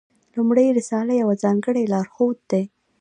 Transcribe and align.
لومړۍ 0.35 0.67
رساله 0.77 1.13
یو 1.21 1.29
ځانګړی 1.43 1.83
لارښود 1.93 2.37
دی. 2.51 2.63